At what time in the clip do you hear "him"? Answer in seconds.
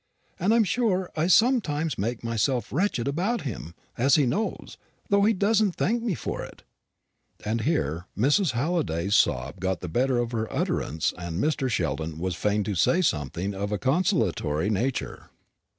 3.41-3.75